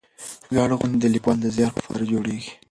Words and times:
ویاړ 0.53 0.69
غونډې 0.79 0.97
د 1.01 1.05
لیکوالو 1.13 1.41
د 1.43 1.47
زیار 1.55 1.71
په 1.75 1.81
پار 1.85 2.01
جوړېږي. 2.11 2.51